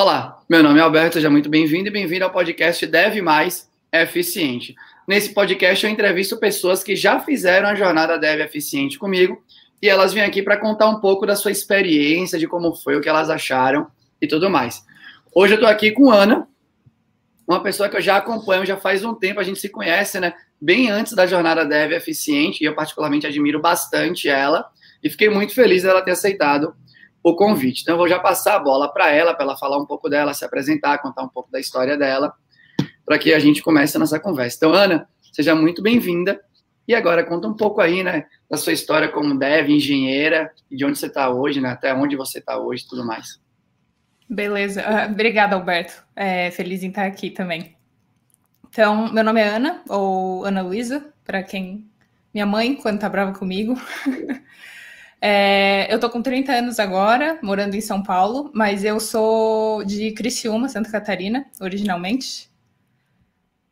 [0.00, 4.76] Olá, meu nome é Alberto, seja muito bem-vindo e bem-vindo ao podcast Deve Mais Eficiente.
[5.08, 9.42] Nesse podcast eu entrevisto pessoas que já fizeram a jornada Deve Eficiente comigo
[9.82, 13.00] e elas vêm aqui para contar um pouco da sua experiência, de como foi, o
[13.00, 13.88] que elas acharam
[14.22, 14.84] e tudo mais.
[15.34, 16.46] Hoje eu estou aqui com Ana,
[17.44, 20.32] uma pessoa que eu já acompanho já faz um tempo, a gente se conhece, né?
[20.60, 24.70] Bem antes da jornada Dev Eficiente, e eu particularmente admiro bastante ela,
[25.02, 26.72] e fiquei muito feliz dela ter aceitado
[27.22, 27.82] o convite.
[27.82, 30.34] Então, eu vou já passar a bola para ela, para ela falar um pouco dela,
[30.34, 32.32] se apresentar, contar um pouco da história dela,
[33.04, 34.56] para que a gente comece a nossa conversa.
[34.56, 36.40] Então, Ana, seja muito bem-vinda.
[36.86, 40.84] E agora, conta um pouco aí, né, da sua história como dev, engenheira, e de
[40.86, 43.38] onde você está hoje, né, até onde você está hoje e tudo mais.
[44.28, 44.82] Beleza.
[44.82, 46.02] Uh, obrigada, Alberto.
[46.16, 47.76] É, feliz em estar aqui também.
[48.68, 51.90] Então, meu nome é Ana, ou Ana Luísa, para quem.
[52.32, 53.74] Minha mãe, quando tá brava comigo.
[55.20, 60.12] é, eu tô com 30 anos agora, morando em São Paulo, mas eu sou de
[60.12, 62.48] Criciúma, Santa Catarina, originalmente.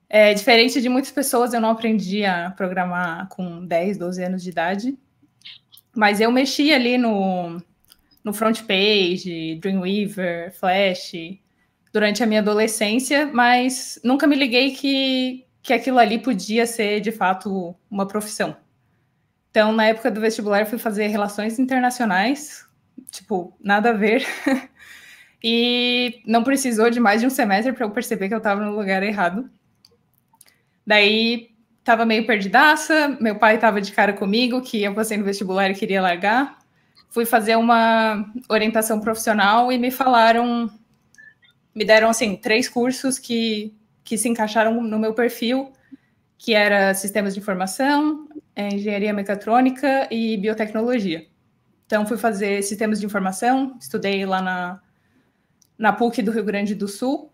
[0.09, 4.51] É, diferente de muitas pessoas, eu não aprendi a programar com 10, 12 anos de
[4.51, 4.99] idade.
[5.95, 7.63] Mas eu mexi ali no,
[8.25, 11.13] no front page, Dreamweaver, Flash,
[11.93, 17.13] durante a minha adolescência, mas nunca me liguei que, que aquilo ali podia ser de
[17.13, 18.57] fato uma profissão.
[19.57, 22.67] Então, na época do vestibular, eu fui fazer relações internacionais,
[23.11, 24.23] tipo, nada a ver.
[25.43, 28.77] e não precisou de mais de um semestre para eu perceber que eu estava no
[28.77, 29.49] lugar errado.
[30.87, 35.71] Daí, estava meio perdidaça, meu pai estava de cara comigo, que eu passei no vestibular
[35.71, 36.59] e queria largar
[37.09, 40.71] fui fazer uma orientação profissional e me falaram,
[41.75, 45.73] me deram assim três cursos que, que se encaixaram no meu perfil,
[46.37, 51.27] que era sistemas de informação, é, engenharia mecatrônica e biotecnologia.
[51.85, 54.81] Então fui fazer sistemas de informação, estudei lá na
[55.79, 57.31] na PUC do Rio Grande do Sul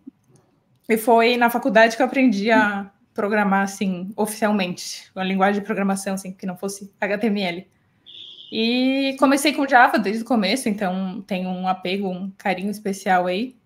[0.88, 6.14] e foi na faculdade que eu aprendi a programar assim oficialmente, uma linguagem de programação
[6.14, 7.68] assim que não fosse HTML.
[8.50, 13.56] E comecei com Java desde o começo, então tem um apego, um carinho especial aí.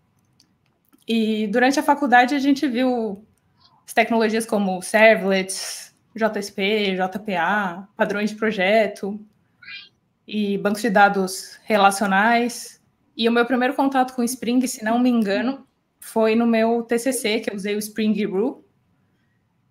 [1.09, 3.25] E durante a faculdade a gente viu
[3.87, 5.85] as tecnologias como servlets,
[6.16, 9.21] JSP, JPA, padrões de projeto
[10.27, 12.81] e bancos de dados relacionais.
[13.16, 15.66] E o meu primeiro contato com Spring, se não me engano,
[16.00, 18.65] foi no meu TCC, que eu usei o Spring Brew.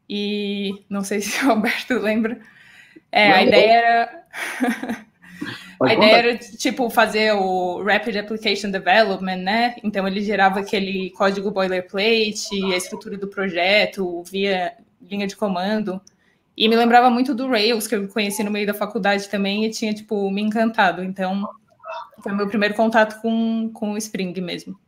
[0.08, 2.40] E não sei se o Alberto lembra.
[3.12, 4.26] É, a ideia era.
[5.82, 9.76] a ideia era, tipo, fazer o Rapid Application Development, né?
[9.84, 16.02] Então ele gerava aquele código boilerplate, a estrutura do projeto via linha de comando.
[16.58, 19.70] E me lembrava muito do Rails, que eu conheci no meio da faculdade também, e
[19.70, 21.04] tinha, tipo, me encantado.
[21.04, 21.48] Então,
[22.22, 24.80] foi meu primeiro contato com, com o Spring mesmo.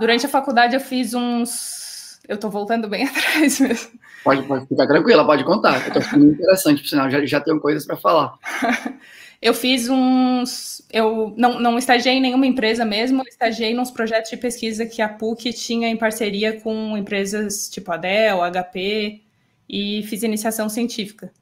[0.00, 2.18] Durante a faculdade eu fiz uns.
[2.26, 4.00] Eu tô voltando bem atrás mesmo.
[4.24, 5.86] Pode, pode ficar tranquila, pode contar.
[5.86, 8.34] Eu tô ficando interessante, por sinal, já, já tenho coisas para falar.
[9.42, 10.80] Eu fiz uns.
[10.90, 15.02] Eu não, não estagiei em nenhuma empresa mesmo, eu estagiei nos projetos de pesquisa que
[15.02, 19.22] a PUC tinha em parceria com empresas tipo a Dell, HP,
[19.68, 21.32] e fiz iniciação científica.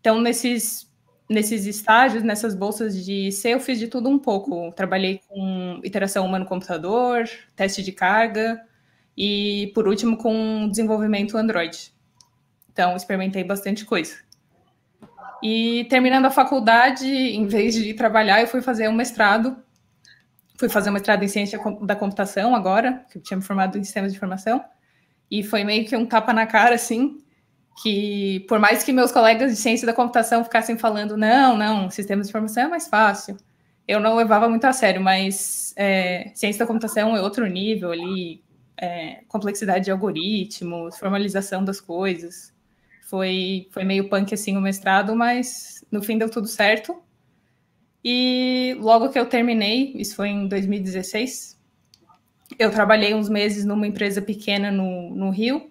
[0.00, 0.90] Então, nesses,
[1.28, 4.72] nesses estágios, nessas bolsas de C, eu fiz de tudo um pouco.
[4.72, 8.60] Trabalhei com iteração humano-computador, teste de carga
[9.16, 11.92] e, por último, com desenvolvimento Android.
[12.70, 14.14] Então, experimentei bastante coisa.
[15.42, 19.56] E terminando a faculdade, em vez de trabalhar, eu fui fazer um mestrado.
[20.58, 23.84] Fui fazer um mestrado em ciência da computação agora, que eu tinha me formado em
[23.84, 24.64] sistemas de informação.
[25.30, 27.18] E foi meio que um tapa na cara, assim,
[27.82, 32.26] que por mais que meus colegas de ciência da computação ficassem falando, não, não, sistemas
[32.26, 33.36] de informação é mais fácil,
[33.86, 38.42] eu não levava muito a sério, mas é, ciência da computação é outro nível ali,
[38.76, 42.52] é, complexidade de algoritmos, formalização das coisas.
[43.02, 47.00] Foi, foi meio punk assim o mestrado, mas no fim deu tudo certo.
[48.04, 51.56] E logo que eu terminei, isso foi em 2016,
[52.58, 55.70] eu trabalhei uns meses numa empresa pequena no, no Rio.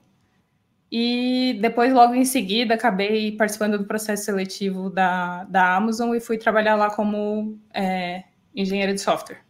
[0.97, 6.37] E depois, logo em seguida, acabei participando do processo seletivo da, da Amazon e fui
[6.37, 8.23] trabalhar lá como é,
[8.55, 9.41] engenheira de software.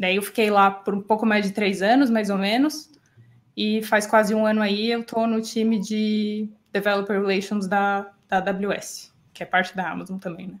[0.00, 2.90] Daí eu fiquei lá por um pouco mais de três anos, mais ou menos.
[3.54, 8.38] E faz quase um ano aí eu estou no time de Developer Relations da, da
[8.38, 10.58] AWS, que é parte da Amazon também, né?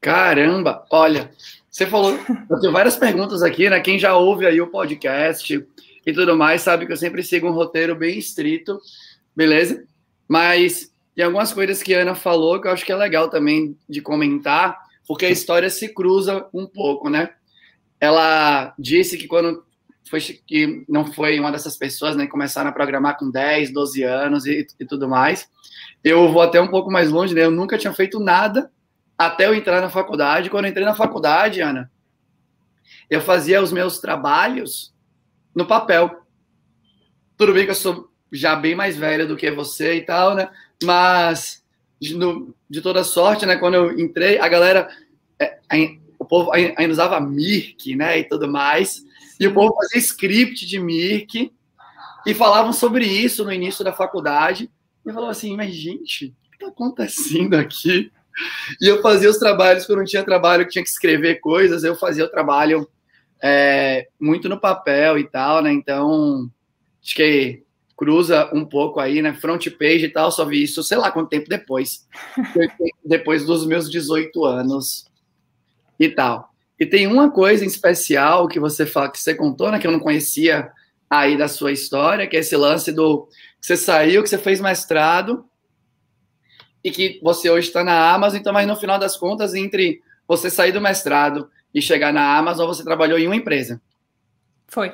[0.00, 1.30] Caramba, olha,
[1.70, 2.18] você falou,
[2.48, 3.78] eu tenho várias perguntas aqui, né?
[3.80, 5.68] Quem já ouve aí o podcast
[6.10, 8.80] e tudo mais, sabe que eu sempre sigo um roteiro bem estrito,
[9.34, 9.84] beleza?
[10.28, 13.76] Mas tem algumas coisas que a Ana falou que eu acho que é legal também
[13.88, 17.30] de comentar, porque a história se cruza um pouco, né?
[18.00, 19.64] Ela disse que quando
[20.08, 24.46] foi que não foi uma dessas pessoas, né, começaram a programar com 10, 12 anos
[24.46, 25.48] e, e tudo mais.
[26.02, 27.44] Eu vou até um pouco mais longe, né?
[27.44, 28.70] Eu nunca tinha feito nada
[29.16, 30.50] até eu entrar na faculdade.
[30.50, 31.90] Quando eu entrei na faculdade, Ana,
[33.08, 34.89] eu fazia os meus trabalhos
[35.54, 36.22] no papel.
[37.36, 40.50] Tudo bem que eu sou já bem mais velho do que você e tal, né?
[40.82, 41.62] Mas
[42.00, 43.56] de, no, de toda sorte, né?
[43.56, 44.88] Quando eu entrei, a galera,
[45.38, 45.58] é,
[46.18, 48.18] o povo ainda usava Mirk, né?
[48.18, 49.04] E tudo mais.
[49.38, 51.52] E o povo fazia script de Mirk
[52.26, 54.70] e falavam sobre isso no início da faculdade.
[55.04, 58.12] E eu falava assim, mas gente, o que está acontecendo aqui?
[58.80, 61.96] E eu fazia os trabalhos, quando não tinha trabalho, que tinha que escrever coisas, eu
[61.96, 62.88] fazia o trabalho
[63.42, 65.72] é, muito no papel e tal, né?
[65.72, 66.50] Então,
[67.02, 67.62] acho que
[67.96, 69.34] cruza um pouco aí, né?
[69.34, 72.06] Front page e tal, só vi isso, sei lá quanto tempo depois.
[73.04, 75.06] depois dos meus 18 anos
[75.98, 76.50] e tal.
[76.78, 79.78] E tem uma coisa em especial que você fala, que você contou, né?
[79.78, 80.70] Que eu não conhecia
[81.10, 83.26] aí da sua história, que é esse lance do
[83.60, 85.44] que você saiu, que você fez mestrado
[86.82, 90.48] e que você hoje está na Amazon, então, mas no final das contas, entre você
[90.48, 93.80] sair do mestrado e chegar na Amazon, você trabalhou em uma empresa.
[94.66, 94.92] Foi.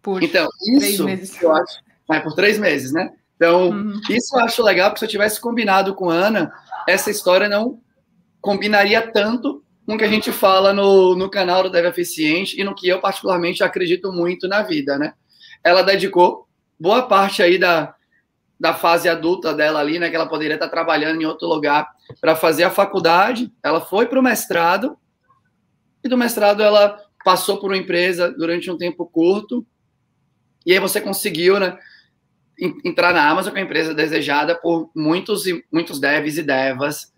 [0.00, 0.48] Por então,
[0.78, 1.06] isso
[1.40, 1.80] eu acho.
[2.10, 3.12] É, por três meses, né?
[3.36, 4.00] Então, uhum.
[4.10, 6.52] isso eu acho legal, porque se eu tivesse combinado com a Ana,
[6.86, 7.80] essa história não
[8.40, 12.64] combinaria tanto com o que a gente fala no, no canal do Deve Eficiente e
[12.64, 15.14] no que eu, particularmente, acredito muito na vida, né?
[15.64, 16.46] Ela dedicou
[16.78, 17.94] boa parte aí da,
[18.58, 20.10] da fase adulta dela ali, né?
[20.10, 21.88] Que ela poderia estar trabalhando em outro lugar
[22.20, 23.52] para fazer a faculdade.
[23.62, 24.96] Ela foi para o mestrado
[26.04, 29.66] e do mestrado ela passou por uma empresa durante um tempo curto
[30.64, 31.76] e aí você conseguiu, né?
[32.84, 37.12] Entrar na Amazon, que é a empresa desejada por muitos e muitos devs e devas.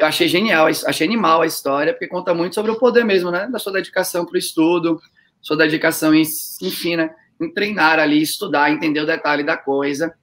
[0.00, 3.48] Eu achei genial, achei animal a história, porque conta muito sobre o poder mesmo, né?
[3.50, 5.00] Da sua dedicação para o estudo,
[5.40, 6.22] sua dedicação em,
[6.62, 7.10] enfim, né?
[7.40, 10.14] Em treinar ali, estudar, entender o detalhe da coisa.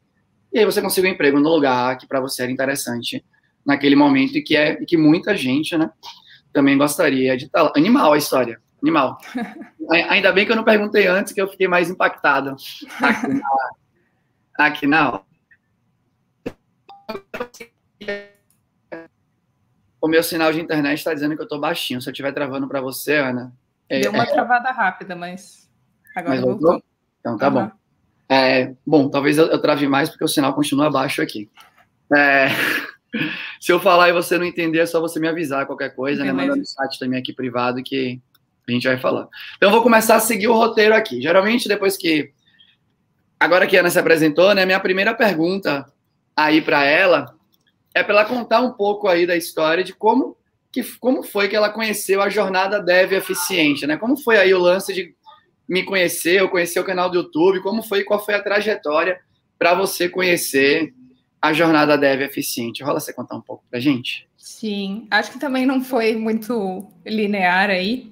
[0.53, 3.23] E aí você conseguiu um emprego no lugar que para você era interessante
[3.65, 5.89] naquele momento e que é e que muita gente, né?
[6.53, 7.73] Também gostaria de estar lá.
[7.75, 8.59] Animal a história.
[8.81, 9.17] Animal.
[10.09, 12.55] Ainda bem que eu não perguntei antes, que eu fiquei mais impactado
[13.01, 15.21] aqui na, aqui na
[20.01, 22.01] O meu sinal de internet está dizendo que eu estou baixinho.
[22.01, 23.53] Se eu estiver travando para você, Ana.
[23.87, 24.25] É, Deu uma é...
[24.25, 25.69] travada rápida, mas
[26.15, 26.71] agora mas voltou.
[26.71, 26.83] voltou.
[27.19, 27.53] Então tá uhum.
[27.53, 27.71] bom.
[28.27, 31.51] É, bom, talvez eu, eu, trave mais porque o sinal continua baixo aqui.
[32.15, 32.47] É,
[33.59, 36.31] se eu falar e você não entender, é só você me avisar qualquer coisa, né?
[36.31, 38.19] Manda no site também aqui privado que
[38.67, 39.27] a gente vai falar.
[39.57, 41.21] Então, eu vou começar a seguir o roteiro aqui.
[41.21, 42.31] Geralmente, depois que.
[43.39, 44.65] Agora que a Ana se apresentou, né?
[44.65, 45.91] Minha primeira pergunta
[46.35, 47.35] aí para ela
[47.93, 50.37] é para ela contar um pouco aí da história de como,
[50.71, 53.97] que, como foi que ela conheceu a jornada Dev Eficiente, né?
[53.97, 55.13] Como foi aí o lance de
[55.67, 59.19] me conhecer, ou conhecer o canal do YouTube, como foi, qual foi a trajetória
[59.57, 60.93] para você conhecer
[61.41, 62.83] a jornada Dev Eficiente?
[62.83, 64.29] Rola você contar um pouco para gente?
[64.37, 68.11] Sim, acho que também não foi muito linear aí,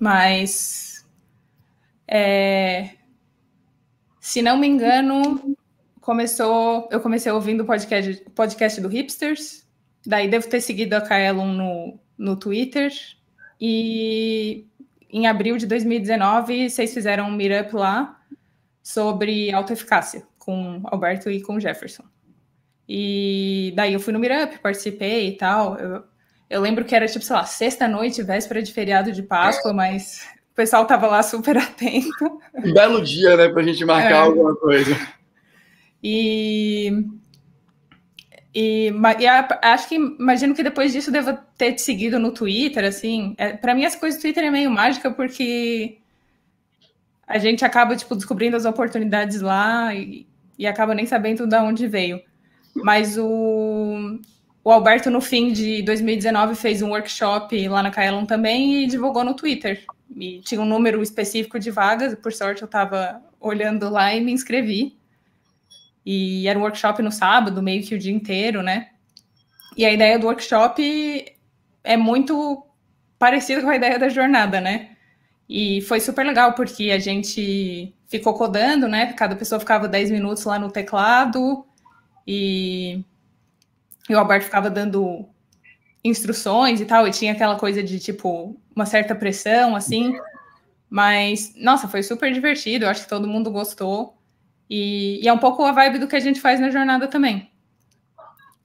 [0.00, 1.06] mas
[2.06, 2.90] é,
[4.20, 5.56] se não me engano,
[6.00, 9.66] começou, eu comecei ouvindo o podcast, podcast do Hipsters,
[10.06, 12.92] daí devo ter seguido a Kaelon no, no Twitter,
[13.60, 14.66] e
[15.10, 18.20] em abril de 2019 vocês fizeram um meetup lá
[18.82, 22.04] sobre autoeficácia com Alberto e com Jefferson.
[22.88, 25.76] E daí eu fui no meetup, participei e tal.
[25.78, 26.02] Eu,
[26.48, 30.54] eu lembro que era tipo, sei lá, sexta-noite, véspera de feriado de Páscoa, mas o
[30.54, 32.40] pessoal tava lá super atento.
[32.54, 34.20] Um belo dia, né, pra gente marcar é.
[34.20, 34.96] alguma coisa.
[36.02, 37.04] E,
[38.54, 43.34] e, e acho que imagino que depois disso devo ter te seguido no Twitter, assim.
[43.36, 45.98] É, para mim, as coisas do Twitter é meio mágica porque
[47.26, 50.26] a gente acaba tipo descobrindo as oportunidades lá e,
[50.58, 52.22] e acaba nem sabendo de onde veio.
[52.74, 54.18] Mas o
[54.68, 59.24] o Alberto, no fim de 2019, fez um workshop lá na Kaelon também e divulgou
[59.24, 59.82] no Twitter.
[60.14, 64.30] E tinha um número específico de vagas, por sorte eu estava olhando lá e me
[64.30, 64.94] inscrevi.
[66.04, 68.90] E era um workshop no sábado, meio que o dia inteiro, né?
[69.74, 71.24] E a ideia do workshop
[71.82, 72.62] é muito
[73.18, 74.90] parecida com a ideia da jornada, né?
[75.48, 79.14] E foi super legal, porque a gente ficou codando, né?
[79.14, 81.64] Cada pessoa ficava 10 minutos lá no teclado
[82.28, 83.02] e
[84.08, 85.28] e o Alberto ficava dando
[86.02, 90.18] instruções e tal, e tinha aquela coisa de, tipo, uma certa pressão, assim.
[90.88, 94.16] Mas, nossa, foi super divertido, eu acho que todo mundo gostou.
[94.70, 97.50] E, e, é um pouco a vibe do que a gente faz na jornada também.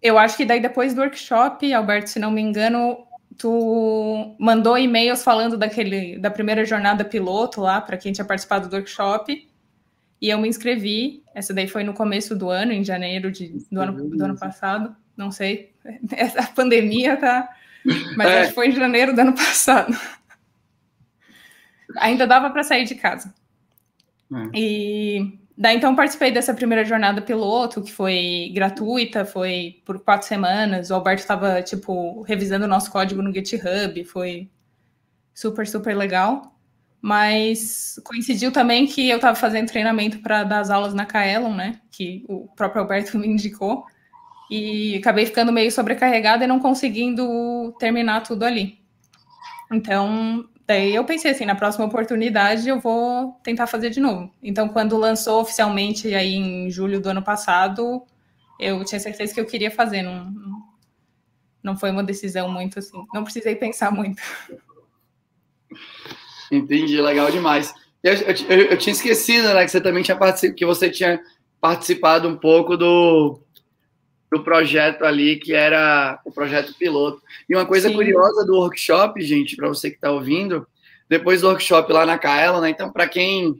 [0.01, 3.05] Eu acho que daí depois do workshop, Alberto, se não me engano,
[3.37, 8.75] tu mandou e-mails falando daquele da primeira jornada piloto lá para quem tinha participado do
[8.75, 9.47] workshop
[10.23, 11.21] e eu me inscrevi.
[11.35, 14.95] Essa daí foi no começo do ano, em janeiro de, do, ano, do ano passado.
[15.17, 15.73] Não sei,
[16.37, 17.49] a pandemia tá,
[18.15, 18.39] mas é.
[18.39, 19.93] acho que foi em janeiro do ano passado.
[21.97, 23.35] Ainda dava para sair de casa.
[24.33, 24.57] É.
[24.57, 30.89] E daí então participei dessa primeira jornada piloto, que foi gratuita, foi por quatro semanas.
[30.89, 34.49] O Alberto estava, tipo, revisando o nosso código no GitHub, foi
[35.33, 36.52] super, super legal.
[37.05, 41.81] Mas coincidiu também que eu estava fazendo treinamento para dar as aulas na Kaelon, né?
[41.91, 43.85] Que o próprio Alberto me indicou.
[44.49, 48.79] E acabei ficando meio sobrecarregada e não conseguindo terminar tudo ali.
[49.69, 54.31] Então, Daí eu pensei assim, na próxima oportunidade eu vou tentar fazer de novo.
[54.41, 58.01] Então, quando lançou oficialmente aí em julho do ano passado,
[58.57, 60.03] eu tinha certeza que eu queria fazer.
[60.03, 60.33] Não,
[61.61, 63.03] não foi uma decisão muito assim.
[63.13, 64.21] Não precisei pensar muito.
[66.55, 67.73] Entendi, legal demais.
[68.03, 71.19] Eu, eu, eu tinha esquecido, né, que você também tinha participado, que você tinha
[71.59, 73.39] participado um pouco do,
[74.31, 77.21] do projeto ali, que era o projeto piloto.
[77.49, 77.95] E uma coisa Sim.
[77.95, 80.67] curiosa do workshop, gente, para você que está ouvindo,
[81.09, 82.69] depois do workshop lá na Kaelon, né?
[82.69, 83.55] Então, para quem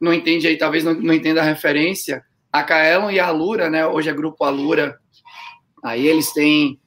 [0.00, 3.86] não entende aí, talvez não, não, entenda a referência, a Kaelon e a Alura, né?
[3.86, 4.98] Hoje é Grupo Alura.
[5.84, 6.78] Aí eles têm.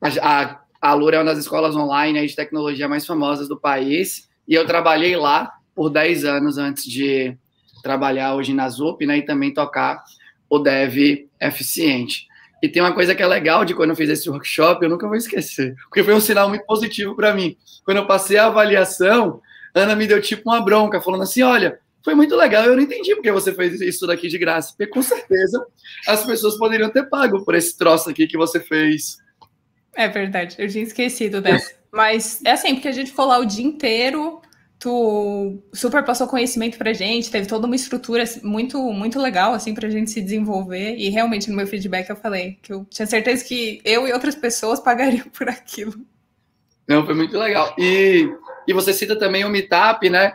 [0.00, 0.08] A,
[0.42, 4.28] a Alura é uma das escolas online de tecnologia mais famosas do país.
[4.48, 7.36] E eu trabalhei lá por 10 anos antes de
[7.82, 9.18] trabalhar hoje na ZUP, né?
[9.18, 10.02] E também tocar
[10.48, 12.26] o dev eficiente.
[12.62, 15.06] E tem uma coisa que é legal de quando eu fiz esse workshop, eu nunca
[15.06, 17.56] vou esquecer, porque foi um sinal muito positivo para mim.
[17.84, 19.40] Quando eu passei a avaliação,
[19.74, 23.14] Ana me deu tipo uma bronca, falando assim: olha, foi muito legal, eu não entendi
[23.14, 25.64] porque você fez isso daqui de graça, porque com certeza
[26.06, 29.16] as pessoas poderiam ter pago por esse troço aqui que você fez.
[29.94, 31.74] É verdade, eu tinha esquecido dessa.
[31.92, 34.40] Mas é assim, porque a gente ficou lá o dia inteiro
[34.80, 39.90] tu super passou conhecimento pra gente, teve toda uma estrutura muito muito legal assim pra
[39.90, 43.82] gente se desenvolver e realmente no meu feedback eu falei que eu tinha certeza que
[43.84, 45.94] eu e outras pessoas pagariam por aquilo.
[46.88, 47.72] Não, foi muito legal.
[47.78, 48.28] E,
[48.66, 50.32] e você cita também o meetup, né,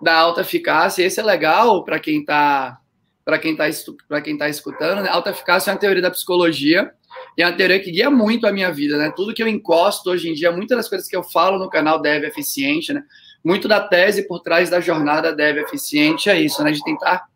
[0.00, 2.78] da alta eficácia, esse é legal para quem tá
[3.24, 3.64] para quem está
[4.06, 5.08] para quem tá escutando, né?
[5.08, 6.92] Alta eficácia é uma teoria da psicologia
[7.36, 9.12] e uma teoria que guia muito a minha vida, né?
[9.14, 12.00] Tudo que eu encosto hoje em dia, muitas das coisas que eu falo no canal
[12.00, 13.02] Dev Eficiente, né?
[13.46, 16.72] muito da tese por trás da jornada Dev Eficiente é isso, né?
[16.72, 17.28] De tentar.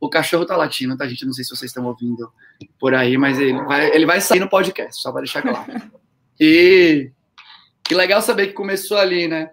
[0.00, 1.24] O cachorro tá latindo, tá, gente?
[1.24, 2.32] Não sei se vocês estão ouvindo
[2.80, 5.66] por aí, mas ele vai, ele vai sair no podcast, só para deixar claro.
[6.38, 7.10] E,
[7.90, 9.52] e legal saber que começou ali, né?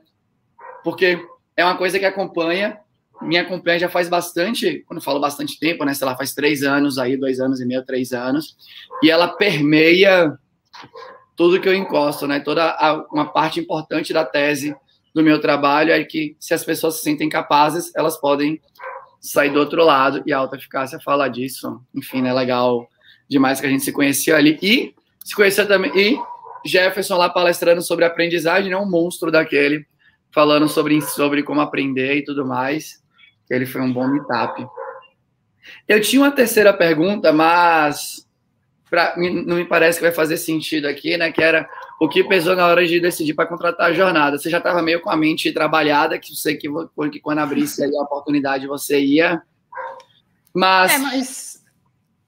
[0.83, 2.77] Porque é uma coisa que acompanha,
[3.23, 5.93] me acompanha já faz bastante, quando falo bastante tempo, né?
[5.93, 8.55] Sei lá, faz três anos aí, dois anos e meio, três anos,
[9.01, 10.37] e ela permeia
[11.35, 12.39] tudo que eu encosto, né?
[12.39, 14.75] Toda a, uma parte importante da tese
[15.13, 18.59] do meu trabalho é que se as pessoas se sentem capazes, elas podem
[19.19, 21.81] sair do outro lado e a alta eficácia fala disso.
[21.93, 22.87] Enfim, é né, legal
[23.29, 26.17] demais que a gente se conhecia ali e se conhecia também e
[26.65, 29.85] Jefferson lá palestrando sobre aprendizagem, né, um monstro daquele,
[30.31, 33.02] falando sobre sobre como aprender e tudo mais.
[33.55, 34.65] Ele foi um bom meetup.
[35.87, 38.27] Eu tinha uma terceira pergunta, mas
[38.89, 41.31] pra, não me parece que vai fazer sentido aqui, né?
[41.31, 41.67] Que era
[41.99, 44.37] o que pesou na hora de decidir para contratar a jornada?
[44.37, 46.67] Você já estava meio com a mente trabalhada, que você que,
[47.11, 49.41] que quando abrisse a oportunidade você ia.
[50.53, 50.91] Mas.
[50.91, 51.63] É, mas.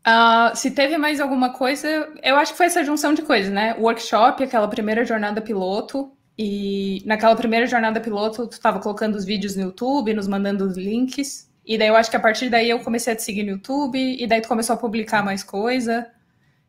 [0.08, 1.88] Uh, se teve mais alguma coisa,
[2.22, 3.76] eu acho que foi essa junção de coisas, né?
[3.80, 9.56] Workshop, aquela primeira jornada piloto, e naquela primeira jornada piloto, tu estava colocando os vídeos
[9.56, 11.50] no YouTube, nos mandando os links.
[11.66, 13.98] E daí eu acho que a partir daí eu comecei a te seguir no YouTube,
[13.98, 16.08] e daí tu começou a publicar mais coisa.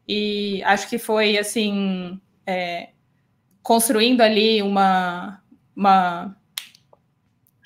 [0.09, 2.21] E acho que foi assim.
[2.47, 2.91] É,
[3.67, 5.43] construindo ali uma,
[5.75, 6.37] uma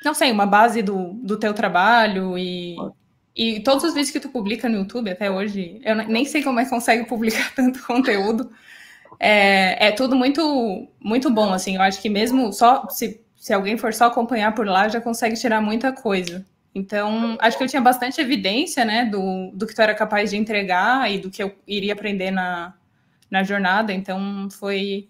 [0.02, 2.74] não sei, uma base do, do teu trabalho e,
[3.36, 6.58] e todos os vídeos que tu publica no YouTube até hoje, eu nem sei como
[6.58, 8.50] é que consegue publicar tanto conteúdo.
[9.20, 11.76] É, é tudo muito muito bom, assim.
[11.76, 15.36] Eu acho que mesmo só se, se alguém for só acompanhar por lá, já consegue
[15.36, 16.46] tirar muita coisa.
[16.74, 20.36] Então, acho que eu tinha bastante evidência, né, do, do que tu era capaz de
[20.36, 22.74] entregar e do que eu iria aprender na,
[23.30, 23.92] na jornada.
[23.92, 25.08] Então, foi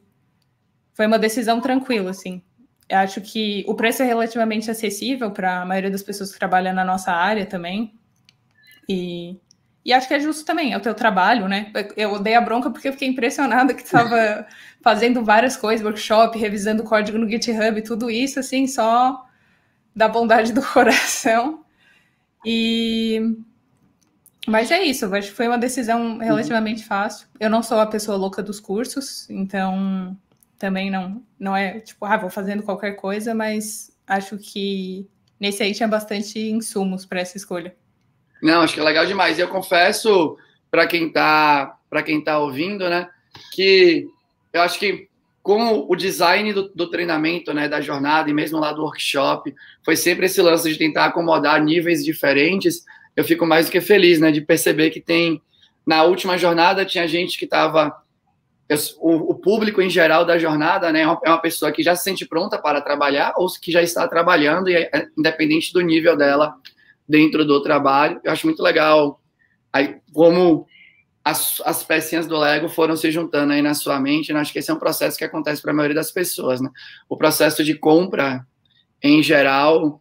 [0.94, 2.42] foi uma decisão tranquila, assim.
[2.88, 6.74] Eu acho que o preço é relativamente acessível para a maioria das pessoas que trabalham
[6.74, 7.94] na nossa área também.
[8.88, 9.38] E,
[9.84, 11.72] e acho que é justo também, é o teu trabalho, né?
[11.96, 14.46] Eu dei a bronca porque eu fiquei impressionada que estava
[14.82, 19.26] fazendo várias coisas, workshop, revisando código no GitHub, tudo isso, assim, só
[19.96, 21.64] da bondade do coração.
[22.44, 23.36] E.
[24.46, 27.28] Mas é isso, acho que foi uma decisão relativamente fácil.
[27.38, 30.16] Eu não sou a pessoa louca dos cursos, então
[30.58, 35.08] também não, não é tipo, ah, vou fazendo qualquer coisa, mas acho que
[35.38, 37.74] nesse aí tinha bastante insumos para essa escolha.
[38.42, 39.38] Não, acho que é legal demais.
[39.38, 40.36] Eu confesso
[40.70, 43.08] para quem está para quem tá ouvindo, né,
[43.52, 44.06] que
[44.52, 45.08] eu acho que
[45.42, 49.52] com o design do, do, treinamento, né, da jornada e mesmo lá do workshop,
[49.84, 52.84] foi sempre esse lance de tentar acomodar níveis diferentes.
[53.16, 55.42] Eu fico mais do que feliz, né, de perceber que tem
[55.84, 57.92] na última jornada tinha gente que estava
[59.00, 62.04] o, o, público em geral da jornada, né, é uma é pessoa que já se
[62.04, 66.16] sente pronta para trabalhar ou que já está trabalhando e é, é independente do nível
[66.16, 66.54] dela
[67.10, 68.20] dentro do trabalho.
[68.22, 69.20] Eu acho muito legal
[69.72, 70.64] aí, como
[71.24, 74.32] as, as pecinhas do Lego foram se juntando aí na sua mente.
[74.32, 74.38] Né?
[74.38, 76.60] Acho que esse é um processo que acontece para a maioria das pessoas.
[76.60, 76.70] Né?
[77.08, 78.46] O processo de compra,
[79.02, 80.00] em geral,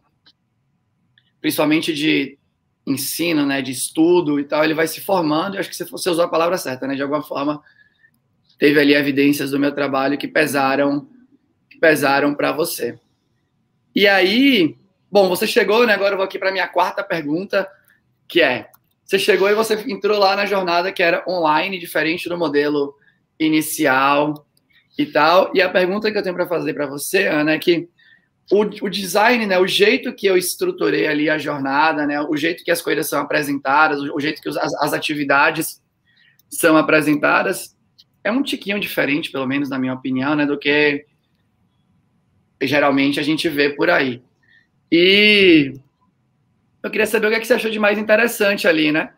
[1.40, 2.38] principalmente de
[2.86, 5.54] ensino, né, de estudo e tal, ele vai se formando.
[5.54, 6.94] Eu acho que você usou a palavra certa, né?
[6.94, 7.60] De alguma forma,
[8.58, 11.08] teve ali evidências do meu trabalho que pesaram,
[11.68, 12.98] que pesaram para você.
[13.94, 14.76] E aí,
[15.10, 15.94] bom, você chegou, né?
[15.94, 17.68] Agora eu vou aqui para minha quarta pergunta,
[18.28, 18.68] que é:
[19.04, 22.94] você chegou e você entrou lá na jornada que era online, diferente do modelo
[23.38, 24.46] inicial
[24.96, 25.50] e tal.
[25.54, 27.88] E a pergunta que eu tenho para fazer para você, Ana, é que
[28.50, 32.64] o, o, design, né, o jeito que eu estruturei ali a jornada, né, o jeito
[32.64, 35.80] que as coisas são apresentadas, o, jeito que os, as, as atividades
[36.48, 37.76] são apresentadas,
[38.24, 41.06] é um tiquinho diferente, pelo menos na minha opinião, né, do que
[42.60, 44.22] geralmente a gente vê por aí.
[44.90, 45.74] E
[46.82, 49.12] eu queria saber o que, é que você achou de mais interessante ali, né?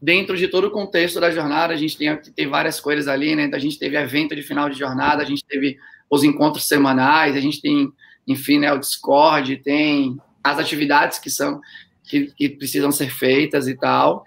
[0.00, 3.50] Dentro de todo o contexto da jornada, a gente tem, tem várias coisas ali, né?
[3.52, 5.78] A gente teve evento de final de jornada, a gente teve
[6.10, 7.90] os encontros semanais, a gente tem,
[8.26, 11.60] enfim, né, o Discord, tem as atividades que são
[12.04, 14.24] que, que precisam ser feitas e tal.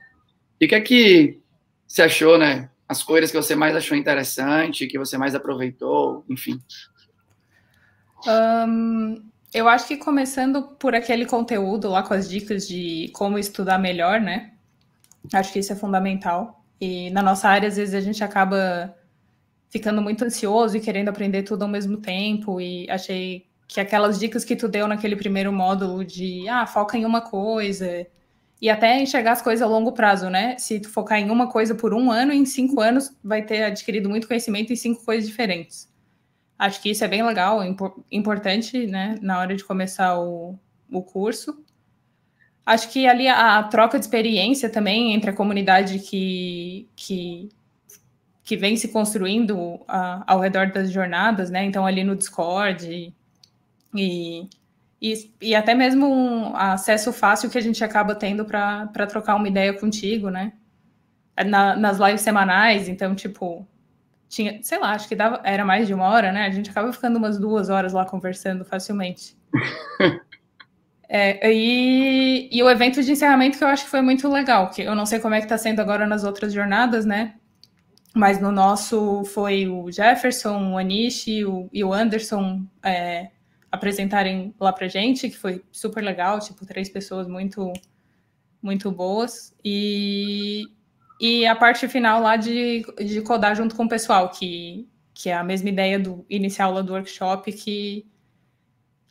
[0.59, 1.39] E o que é que
[1.87, 2.69] você achou, né?
[2.89, 6.59] as coisas que você mais achou interessante, que você mais aproveitou, enfim?
[8.27, 13.79] Um, eu acho que começando por aquele conteúdo lá com as dicas de como estudar
[13.79, 14.53] melhor, né?
[15.33, 16.63] Acho que isso é fundamental.
[16.79, 18.95] E na nossa área, às vezes, a gente acaba
[19.69, 22.61] ficando muito ansioso e querendo aprender tudo ao mesmo tempo.
[22.61, 27.05] E achei que aquelas dicas que tu deu naquele primeiro módulo de ah, foca em
[27.05, 28.07] uma coisa,
[28.61, 30.57] e até enxergar as coisas a longo prazo, né?
[30.57, 34.09] Se tu focar em uma coisa por um ano, em cinco anos vai ter adquirido
[34.09, 35.88] muito conhecimento em cinco coisas diferentes.
[36.59, 37.61] Acho que isso é bem legal,
[38.11, 39.17] importante, né?
[39.21, 40.59] Na hora de começar o,
[40.91, 41.63] o curso.
[42.65, 47.49] Acho que ali a, troca de experiência também entre a comunidade que, que,
[48.43, 51.63] que vem se construindo ao redor das jornadas, né?
[51.63, 53.15] Então, ali no Discord
[53.95, 54.49] e
[55.01, 59.47] e, e até mesmo um acesso fácil que a gente acaba tendo para trocar uma
[59.47, 60.53] ideia contigo, né?
[61.45, 63.65] Na, nas lives semanais, então, tipo,
[64.29, 66.45] tinha, sei lá, acho que dava, era mais de uma hora, né?
[66.45, 69.35] A gente acaba ficando umas duas horas lá conversando facilmente.
[71.09, 74.83] é, e, e o evento de encerramento que eu acho que foi muito legal, que
[74.83, 77.33] eu não sei como é que tá sendo agora nas outras jornadas, né?
[78.15, 83.29] Mas no nosso foi o Jefferson, o Anish o, e o Anderson é,
[83.71, 87.73] apresentarem lá pra gente, que foi super legal, tipo, três pessoas muito,
[88.61, 89.55] muito boas.
[89.65, 90.65] E,
[91.19, 95.33] e a parte final lá de, de codar junto com o pessoal, que, que é
[95.33, 98.05] a mesma ideia do inicial lá do workshop, que,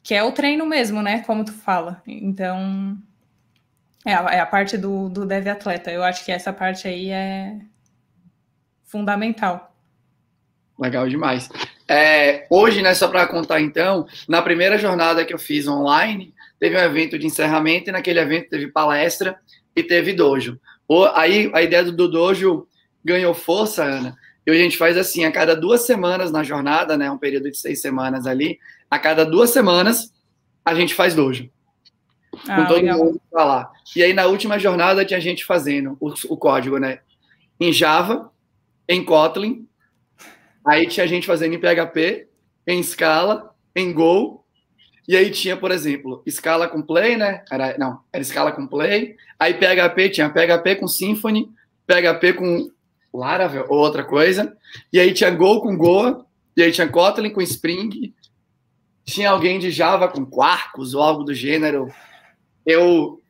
[0.02, 1.22] que é o treino mesmo, né?
[1.24, 2.02] Como tu fala.
[2.06, 2.96] Então,
[4.06, 5.90] é a, é a parte do, do dev atleta.
[5.90, 7.58] Eu acho que essa parte aí é
[8.84, 9.76] fundamental.
[10.78, 11.50] Legal demais.
[11.86, 16.76] É, hoje, né, só para contar então, na primeira jornada que eu fiz online, teve
[16.76, 19.38] um evento de encerramento e naquele evento teve palestra
[19.76, 20.58] e teve dojo.
[21.14, 22.66] Aí a ideia do dojo
[23.04, 27.10] ganhou força, Ana, e a gente faz assim, a cada duas semanas na jornada, né,
[27.10, 28.58] um período de seis semanas ali,
[28.90, 30.12] a cada duas semanas
[30.64, 31.50] a gente faz dojo.
[32.46, 32.98] Ah, com todo legal.
[32.98, 33.72] mundo pra lá.
[33.96, 37.00] E aí na última jornada tinha gente fazendo o, o código, né,
[37.60, 38.30] em Java,
[38.88, 39.68] em Kotlin
[40.68, 42.28] Aí tinha gente fazendo em PHP,
[42.66, 44.44] em Scala, em Go.
[45.08, 47.42] E aí tinha, por exemplo, Scala com Play, né?
[47.50, 49.16] Era, não, era Scala com Play.
[49.38, 51.50] Aí PHP tinha PHP com Symfony,
[51.86, 52.70] PHP com
[53.12, 54.54] Laravel ou outra coisa.
[54.92, 56.26] E aí tinha Go com Goa.
[56.54, 58.12] E aí tinha Kotlin com Spring.
[59.02, 61.88] Tinha alguém de Java com Quarkus ou algo do gênero.
[62.66, 63.22] Eu,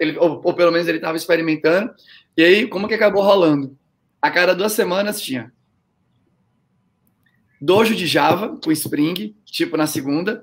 [0.00, 1.92] ele, ou, ou pelo menos ele estava experimentando.
[2.34, 3.76] E aí, como que acabou rolando?
[4.22, 5.52] A cada duas semanas tinha
[7.60, 10.42] Dojo de Java com Spring, tipo na segunda.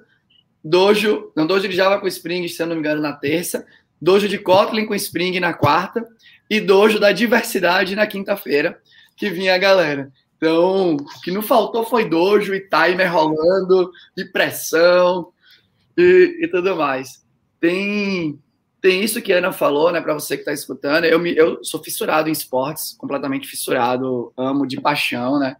[0.64, 3.66] Dojo, não, Dojo de Java com Spring, se eu não me engano, na terça.
[4.02, 6.08] Dojo de Kotlin com Spring na quarta.
[6.50, 8.80] E Dojo da Diversidade na quinta-feira,
[9.18, 10.12] que vinha a galera.
[10.44, 15.30] Então, o que não faltou foi dojo e timer rolando, e pressão
[15.98, 17.24] e, e tudo mais.
[17.62, 18.38] Tem,
[18.82, 21.06] tem isso que a Ana falou, né, para você que está escutando.
[21.06, 25.56] Eu, me, eu sou fissurado em esportes, completamente fissurado, amo de paixão, né?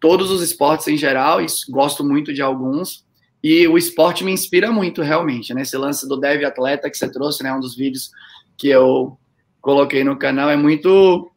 [0.00, 3.04] Todos os esportes em geral, e gosto muito de alguns.
[3.42, 5.62] E o esporte me inspira muito, realmente, né?
[5.62, 7.52] Esse lance do Dev Atleta que você trouxe, né?
[7.52, 8.10] Um dos vídeos
[8.56, 9.18] que eu
[9.60, 11.32] coloquei no canal é muito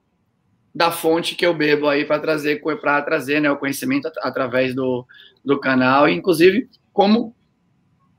[0.73, 5.05] da fonte que eu bebo aí para trazer para trazer né, o conhecimento através do,
[5.43, 7.33] do canal, e, inclusive como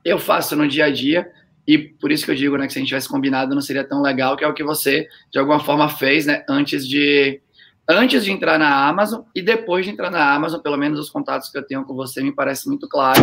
[0.03, 1.29] eu faço no dia a dia,
[1.67, 3.83] e por isso que eu digo né, que se a gente tivesse combinado não seria
[3.83, 7.39] tão legal, que é o que você de alguma forma fez né, antes de
[7.87, 11.49] antes de entrar na Amazon e depois de entrar na Amazon, pelo menos os contatos
[11.49, 13.21] que eu tenho com você me parece muito claro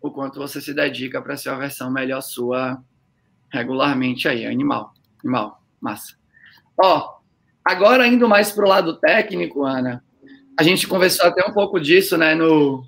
[0.00, 2.82] o quanto você se dedica para ser a versão melhor sua
[3.50, 6.16] regularmente aí, animal, animal, massa.
[6.78, 7.16] Ó,
[7.66, 10.00] Agora, indo mais para o lado técnico, Ana,
[10.56, 12.86] a gente conversou até um pouco disso, né, no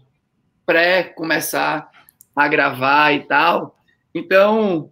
[0.64, 1.90] pré-começar
[2.34, 3.76] a gravar e tal.
[4.14, 4.88] Então,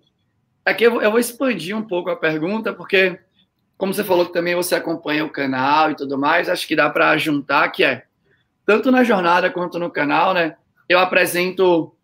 [0.64, 3.16] aqui eu vou expandir um pouco a pergunta, porque,
[3.78, 6.90] como você falou que também você acompanha o canal e tudo mais, acho que dá
[6.90, 8.02] para juntar, que é,
[8.66, 10.56] tanto na jornada quanto no canal, né,
[10.88, 11.95] eu apresento,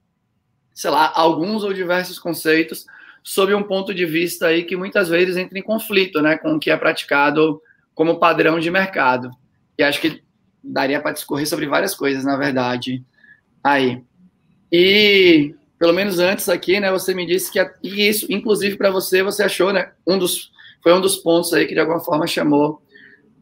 [0.74, 2.86] sei lá, alguns ou diversos conceitos
[3.22, 6.58] sob um ponto de vista aí que muitas vezes entra em conflito, né, com o
[6.58, 7.60] que é praticado
[7.94, 9.30] como padrão de mercado.
[9.78, 10.22] E acho que
[10.62, 13.04] daria para discorrer sobre várias coisas, na verdade,
[13.62, 14.02] aí.
[14.70, 19.22] E pelo menos antes aqui, né, você me disse que e isso, inclusive para você,
[19.22, 20.50] você achou, né, um dos
[20.82, 22.82] foi um dos pontos aí que de alguma forma chamou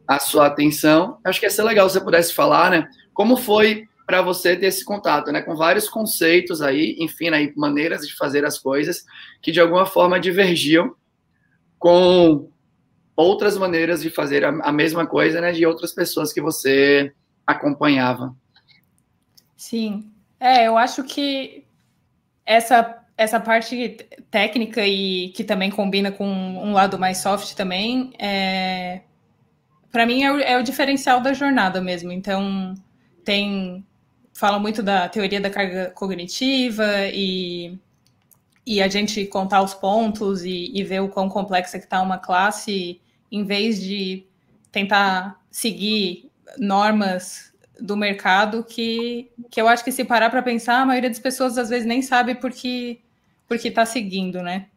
[0.07, 1.19] a sua atenção.
[1.25, 4.67] Acho que ia ser legal se você pudesse falar, né, como foi para você ter
[4.67, 9.05] esse contato, né, com vários conceitos aí, enfim, aí, maneiras de fazer as coisas
[9.41, 10.97] que de alguma forma divergiam
[11.79, 12.51] com
[13.15, 17.13] outras maneiras de fazer a, a mesma coisa, né, de outras pessoas que você
[17.47, 18.35] acompanhava.
[19.57, 21.65] Sim, é, eu acho que
[22.45, 23.97] essa essa parte
[24.29, 29.03] técnica e que também combina com um lado mais soft também, é,
[29.93, 32.11] para mim é o, é o, diferencial da jornada mesmo.
[32.11, 32.75] Então
[33.25, 33.85] tem
[34.41, 37.79] fala muito da teoria da carga cognitiva e
[38.67, 42.19] e a gente contar os pontos e, e ver o quão complexa que está uma
[42.19, 43.01] classe
[43.31, 44.27] em vez de
[44.73, 50.87] tentar seguir normas do mercado que, que eu acho que se parar para pensar, a
[50.87, 53.03] maioria das pessoas às vezes nem sabe por que
[53.51, 54.69] está seguindo, né?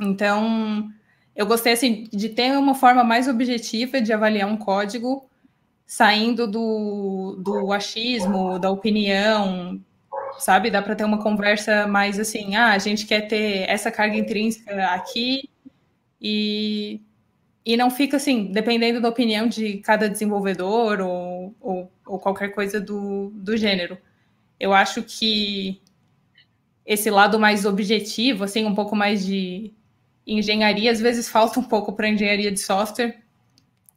[0.00, 0.90] Então,
[1.34, 5.29] eu gostei assim, de ter uma forma mais objetiva de avaliar um código,
[5.90, 9.80] saindo do, do achismo, da opinião,
[10.38, 10.70] sabe?
[10.70, 14.86] Dá para ter uma conversa mais assim, ah, a gente quer ter essa carga intrínseca
[14.94, 15.50] aqui
[16.20, 17.00] e
[17.64, 22.80] e não fica assim, dependendo da opinião de cada desenvolvedor ou, ou, ou, qualquer coisa
[22.80, 23.98] do, do gênero.
[24.58, 25.80] Eu acho que
[26.86, 29.74] esse lado mais objetivo, assim, um pouco mais de
[30.26, 33.20] engenharia, às vezes falta um pouco para engenharia de software,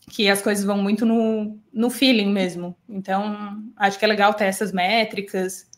[0.09, 2.75] que as coisas vão muito no, no feeling mesmo.
[2.87, 5.69] Então, acho que é legal ter essas métricas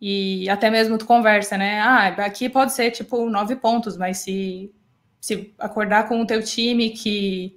[0.00, 1.80] e até mesmo tu conversa, né?
[1.80, 4.72] Ah, aqui pode ser tipo nove pontos, mas se
[5.20, 7.56] se acordar com o teu time que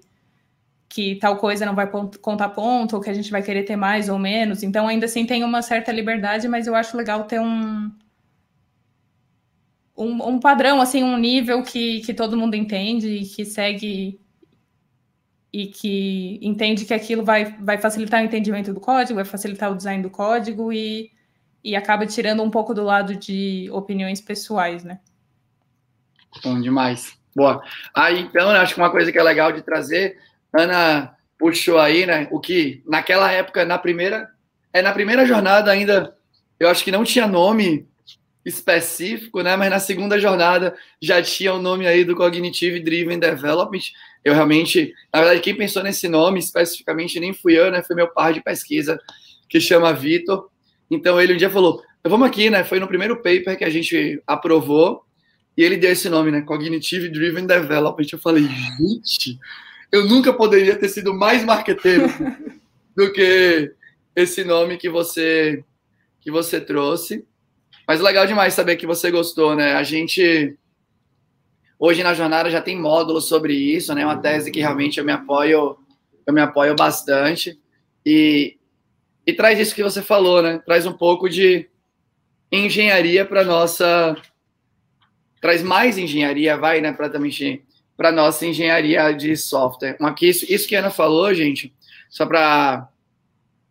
[0.89, 4.09] que tal coisa não vai contar ponto, ou que a gente vai querer ter mais
[4.09, 4.61] ou menos.
[4.61, 7.91] Então, ainda assim, tem uma certa liberdade, mas eu acho legal ter um,
[9.97, 14.19] um, um padrão, assim, um nível que, que todo mundo entende e que segue
[15.53, 19.75] e que entende que aquilo vai, vai facilitar o entendimento do código, vai facilitar o
[19.75, 21.11] design do código e,
[21.63, 24.99] e acaba tirando um pouco do lado de opiniões pessoais, né?
[26.43, 27.15] Bom demais.
[27.35, 27.61] Boa.
[27.93, 30.17] Aí, então, acho que uma coisa que é legal de trazer,
[30.51, 34.29] Ana puxou aí, né, o que naquela época, na primeira,
[34.71, 36.15] é na primeira jornada ainda,
[36.59, 37.87] eu acho que não tinha nome
[38.45, 43.81] específico, né, mas na segunda jornada já tinha o nome aí do Cognitive Driven Development.
[44.23, 48.07] Eu realmente, na verdade, quem pensou nesse nome especificamente nem fui eu, né, foi meu
[48.07, 48.99] par de pesquisa
[49.47, 50.49] que chama Vitor.
[50.89, 52.63] Então ele um dia falou: "Vamos aqui, né?
[52.63, 55.05] Foi no primeiro paper que a gente aprovou
[55.55, 56.41] e ele deu esse nome, né?
[56.41, 58.07] Cognitive Driven Development.
[58.11, 59.39] Eu falei, gente,
[59.91, 62.07] eu nunca poderia ter sido mais marqueteiro
[62.95, 63.71] do que
[64.15, 65.63] esse nome que você
[66.19, 67.25] que você trouxe.
[67.87, 69.75] Mas legal demais saber que você gostou, né?
[69.75, 70.57] A gente
[71.77, 74.05] hoje na jornada já tem módulos sobre isso, né?
[74.05, 75.77] Uma tese que realmente eu me apoio,
[76.25, 77.59] eu me apoio bastante
[78.05, 78.57] e
[79.25, 80.59] e traz isso que você falou, né?
[80.65, 81.69] Traz um pouco de
[82.51, 84.15] engenharia para nossa
[85.41, 87.61] traz mais engenharia, vai, né, para também
[87.97, 89.97] para nossa engenharia de software.
[90.21, 91.73] Isso, isso que a Ana falou, gente,
[92.09, 92.87] só para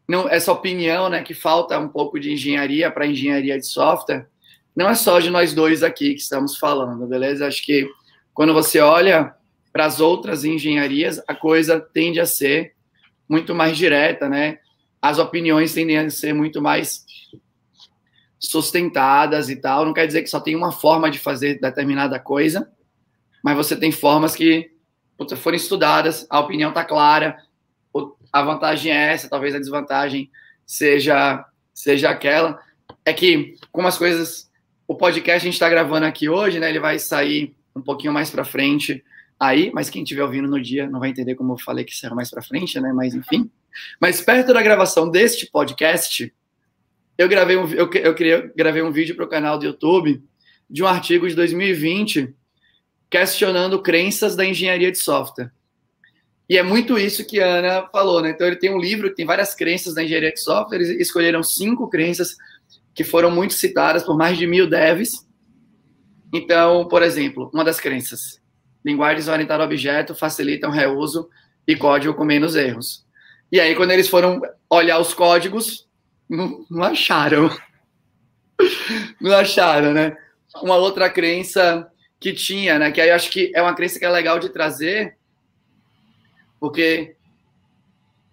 [0.09, 4.27] não, essa opinião, né, que falta um pouco de engenharia para engenharia de software,
[4.75, 7.47] não é só de nós dois aqui que estamos falando, beleza?
[7.47, 7.89] Acho que
[8.33, 9.35] quando você olha
[9.73, 12.75] para as outras engenharias, a coisa tende a ser
[13.29, 14.59] muito mais direta, né?
[15.01, 17.05] As opiniões tendem a ser muito mais
[18.39, 19.85] sustentadas e tal.
[19.85, 22.71] Não quer dizer que só tem uma forma de fazer determinada coisa,
[23.43, 24.71] mas você tem formas que
[25.17, 27.37] putz, forem estudadas, a opinião está clara,
[28.33, 30.31] a vantagem é essa, talvez a desvantagem
[30.67, 32.61] seja seja aquela.
[33.05, 34.51] É que, como as coisas.
[34.87, 36.69] O podcast a gente está gravando aqui hoje, né?
[36.69, 39.03] Ele vai sair um pouquinho mais para frente
[39.41, 42.15] aí, mas quem estiver ouvindo no dia não vai entender como eu falei que será
[42.15, 42.93] mais para frente, né?
[42.93, 43.51] Mas enfim.
[44.01, 46.33] Mas perto da gravação deste podcast,
[47.17, 50.23] eu gravei um, eu, eu gravei um vídeo para o canal do YouTube
[50.69, 52.35] de um artigo de 2020
[53.09, 55.53] questionando crenças da engenharia de software.
[56.53, 58.29] E é muito isso que a Ana falou, né?
[58.29, 61.43] Então ele tem um livro que tem várias crenças da engenharia de software, eles escolheram
[61.43, 62.37] cinco crenças
[62.95, 65.27] que foram muito citadas por mais de mil devs.
[66.31, 68.39] Então, por exemplo, uma das crenças,
[68.85, 71.27] linguagens orientadas a objeto facilitam reuso
[71.67, 73.07] e código com menos erros.
[73.51, 74.39] E aí, quando eles foram
[74.69, 75.89] olhar os códigos,
[76.29, 77.49] não, não acharam.
[79.19, 80.15] não acharam, né?
[80.57, 82.93] Uma outra crença que tinha, né?
[82.93, 85.17] Que aí eu acho que é uma crença que é legal de trazer,
[86.63, 87.17] porque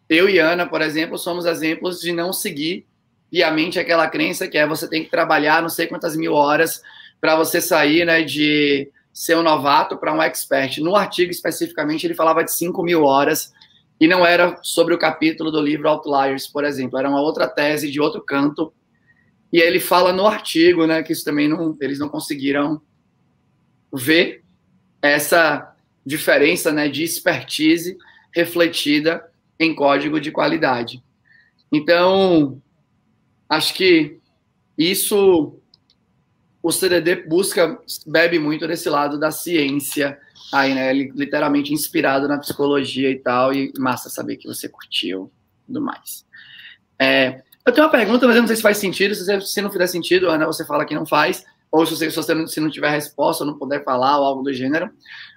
[0.08, 2.86] eu e Ana, por exemplo, somos exemplos de não seguir
[3.32, 6.80] piamente aquela crença que é você tem que trabalhar não sei quantas mil horas
[7.20, 10.78] para você sair né, de ser um novato para um expert.
[10.78, 13.52] No artigo, especificamente, ele falava de 5 mil horas
[14.00, 17.90] e não era sobre o capítulo do livro Outliers, por exemplo, era uma outra tese
[17.90, 18.72] de outro canto.
[19.52, 22.80] E ele fala no artigo, né, que isso também não, eles não conseguiram
[23.92, 24.44] ver
[25.02, 27.98] essa diferença, né, de expertise
[28.34, 31.04] refletida em código de qualidade.
[31.72, 32.62] Então,
[33.50, 34.18] acho que
[34.78, 35.60] isso
[36.62, 40.20] o CDD busca, bebe muito desse lado da ciência,
[40.52, 40.92] aí, né?
[40.94, 45.32] Literalmente inspirado na psicologia e tal, e massa saber que você curtiu
[45.66, 46.26] tudo mais.
[46.98, 49.16] É, eu tenho uma pergunta, mas eu não sei se faz sentido.
[49.16, 52.16] Se, se não fizer sentido, Ana, você fala que não faz, ou se você, se
[52.16, 54.90] você não, se não tiver resposta, não puder falar, ou algo do gênero.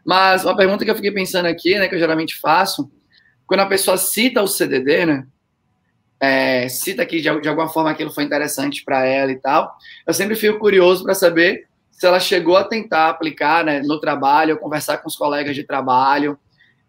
[0.05, 2.90] Mas uma pergunta que eu fiquei pensando aqui, né, que eu geralmente faço,
[3.47, 5.27] quando a pessoa cita o CDD, né,
[6.18, 10.14] é, cita que de, de, alguma forma aquilo foi interessante para ela e tal, eu
[10.14, 14.99] sempre fico curioso para saber se ela chegou a tentar aplicar né, no trabalho, conversar
[14.99, 16.38] com os colegas de trabalho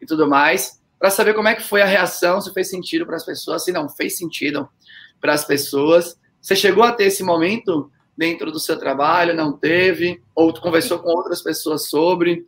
[0.02, 3.18] e tudo mais, para saber como é que foi a reação, se fez sentido para
[3.18, 4.70] as pessoas, se não fez sentido
[5.20, 6.18] para as pessoas.
[6.42, 10.22] Você chegou a ter esse momento dentro do seu trabalho, não teve?
[10.36, 12.46] Ou tu conversou com outras pessoas sobre?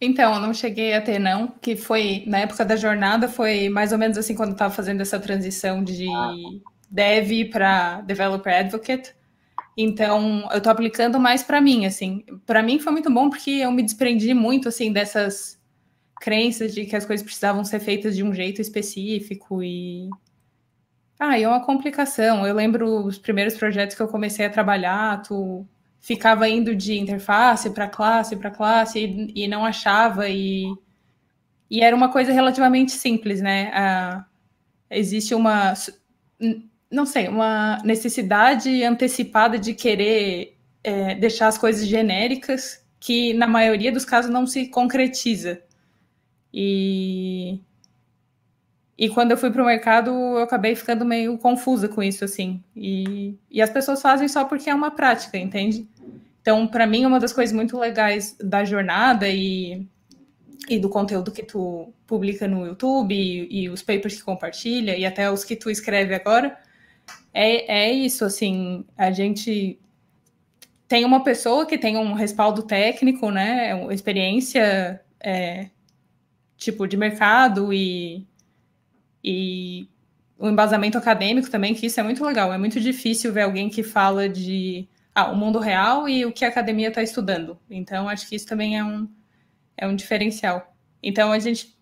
[0.00, 3.98] Então, não cheguei a ter, não, que foi, na época da jornada, foi mais ou
[3.98, 6.06] menos assim, quando eu estava fazendo essa transição de
[6.90, 9.14] dev para developer advocate.
[9.76, 12.24] Então, eu estou aplicando mais para mim, assim.
[12.44, 15.58] Para mim foi muito bom porque eu me desprendi muito, assim, dessas
[16.20, 20.10] crenças de que as coisas precisavam ser feitas de um jeito específico e...
[21.24, 22.44] Ah, e é uma complicação.
[22.44, 25.64] Eu lembro os primeiros projetos que eu comecei a trabalhar, tu
[26.00, 30.66] ficava indo de interface para classe para classe e, e, não achava e,
[31.70, 33.70] e era uma coisa relativamente simples, né?
[33.72, 34.24] Ah,
[34.90, 35.74] existe uma
[36.90, 43.92] não sei uma necessidade antecipada de querer é, deixar as coisas genéricas que na maioria
[43.92, 45.62] dos casos não se concretiza
[46.52, 47.60] e
[48.96, 52.62] e quando eu fui para o mercado, eu acabei ficando meio confusa com isso, assim.
[52.76, 55.88] E, e as pessoas fazem só porque é uma prática, entende?
[56.40, 59.86] Então, para mim, uma das coisas muito legais da jornada e,
[60.68, 65.06] e do conteúdo que tu publica no YouTube e, e, os papers que compartilha e
[65.06, 66.58] até os que tu escreve agora
[67.32, 69.78] é, é isso, assim, a gente
[70.86, 75.70] tem uma pessoa que tem um respaldo técnico, né, uma experiência é,
[76.56, 78.26] tipo de mercado e,
[79.22, 79.88] e
[80.38, 82.52] o embasamento acadêmico também, que isso é muito legal.
[82.52, 86.44] É muito difícil ver alguém que fala de ah, o mundo real e o que
[86.44, 87.58] a academia está estudando.
[87.70, 89.08] Então, acho que isso também é um,
[89.76, 90.74] é um diferencial.
[91.02, 91.76] Então, a gente,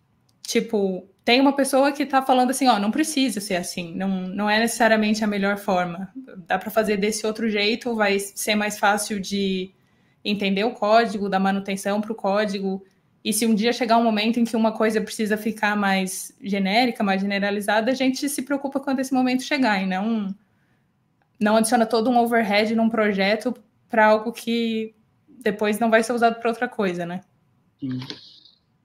[0.47, 4.51] tipo, tem uma pessoa que está falando assim, ó, não precisa ser assim, não, não
[4.51, 6.13] é necessariamente a melhor forma.
[6.47, 9.71] Dá para fazer desse outro jeito, vai ser mais fácil de
[10.25, 12.85] entender o código, da manutenção para o código.
[13.25, 17.05] E se um dia chegar um momento em que uma coisa precisa ficar mais genérica,
[17.05, 20.35] mais generalizada, a gente se preocupa quando esse momento chegar e não
[21.39, 23.55] não adiciona todo um overhead num projeto
[23.89, 24.95] para algo que
[25.29, 27.23] depois não vai ser usado para outra coisa, né?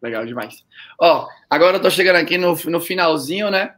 [0.01, 0.63] Legal demais.
[0.99, 3.75] Ó, agora eu tô chegando aqui no, no finalzinho, né?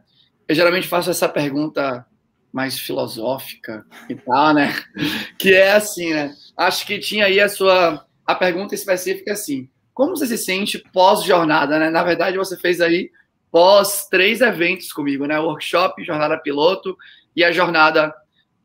[0.48, 2.06] eu geralmente faço essa pergunta
[2.50, 4.74] mais filosófica e tal, né?
[5.38, 6.34] Que é assim, né?
[6.56, 9.68] Acho que tinha aí a sua a pergunta específica assim:
[9.98, 11.90] como você se sente pós-jornada, né?
[11.90, 13.10] Na verdade, você fez aí
[13.50, 15.36] pós três eventos comigo, né?
[15.40, 16.96] Workshop, jornada piloto
[17.34, 18.14] e a jornada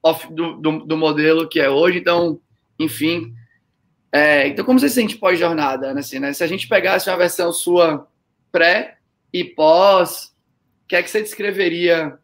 [0.03, 1.97] off do, do, do modelo que é hoje.
[1.97, 2.39] Então,
[2.77, 3.33] enfim.
[4.11, 6.01] É, então, como você se sente pós-jornada, né?
[6.01, 6.33] Assim, né?
[6.33, 8.07] Se a gente pegasse uma versão sua
[8.51, 8.99] pré
[9.33, 10.35] e pós,
[10.83, 12.15] o que é que você descreveria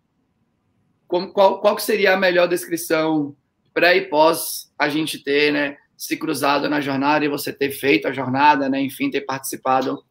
[1.07, 3.35] como, qual, qual seria a melhor descrição
[3.73, 8.07] pré e pós a gente ter, né, se cruzado na jornada e você ter feito
[8.07, 10.01] a jornada, né, enfim, ter participado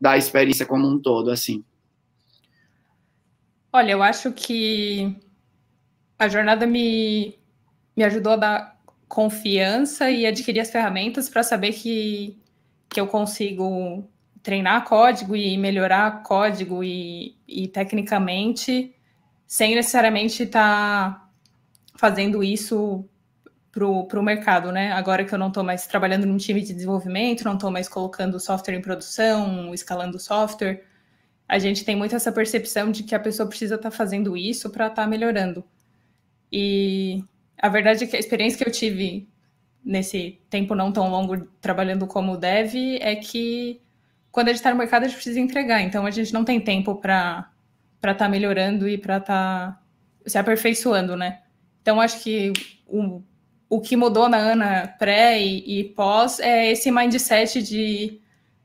[0.00, 1.64] da experiência como um todo, assim?
[3.72, 5.16] Olha, eu acho que
[6.16, 7.36] a jornada me,
[7.96, 12.40] me ajudou a dar confiança e adquirir as ferramentas para saber que,
[12.88, 14.08] que eu consigo
[14.44, 18.94] treinar código e melhorar código e, e tecnicamente
[19.44, 21.30] sem necessariamente estar tá
[21.96, 23.08] fazendo isso
[23.78, 24.92] para o mercado, né?
[24.92, 28.40] Agora que eu não estou mais trabalhando num time de desenvolvimento, não estou mais colocando
[28.40, 30.84] software em produção, escalando software,
[31.48, 34.70] a gente tem muito essa percepção de que a pessoa precisa estar tá fazendo isso
[34.70, 35.64] para estar tá melhorando.
[36.50, 37.22] E
[37.58, 39.28] a verdade é que a experiência que eu tive
[39.84, 43.80] nesse tempo não tão longo trabalhando como dev é que
[44.32, 46.60] quando a gente está no mercado a gente precisa entregar, então a gente não tem
[46.60, 47.50] tempo para
[47.96, 49.82] estar tá melhorando e para estar tá
[50.26, 51.42] se aperfeiçoando, né?
[51.86, 52.52] Então, acho que
[52.84, 53.22] o,
[53.68, 58.20] o que mudou na Ana pré e, e pós é esse mindset de.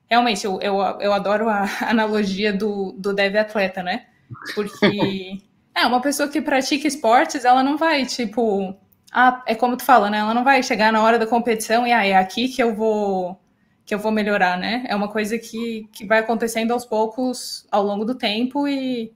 [0.09, 4.05] Realmente, eu, eu, eu adoro a analogia do, do dev atleta, né?
[4.53, 5.37] Porque
[5.75, 8.75] é uma pessoa que pratica esportes, ela não vai, tipo.
[9.11, 10.19] Ah, é como tu fala, né?
[10.19, 13.39] Ela não vai chegar na hora da competição e ah, é aqui que eu vou
[13.85, 14.85] que eu vou melhorar, né?
[14.87, 19.11] É uma coisa que, que vai acontecendo aos poucos ao longo do tempo e,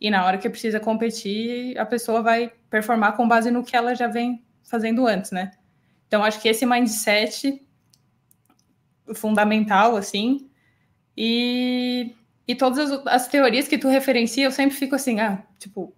[0.00, 3.94] e na hora que precisa competir, a pessoa vai performar com base no que ela
[3.94, 5.50] já vem fazendo antes, né?
[6.06, 7.62] Então, acho que esse mindset
[9.14, 10.48] fundamental, assim,
[11.16, 12.14] e,
[12.46, 15.94] e todas as, as teorias que tu referencia, eu sempre fico assim, ah, tipo,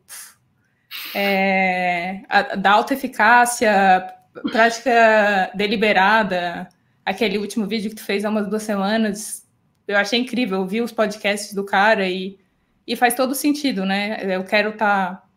[1.15, 4.15] é, a, da alta eficácia,
[4.51, 6.69] prática deliberada,
[7.05, 9.47] aquele último vídeo que tu fez há umas duas semanas,
[9.87, 12.39] eu achei incrível, eu vi os podcasts do cara e
[12.87, 14.19] e faz todo sentido, né?
[14.23, 15.29] Eu quero estar tá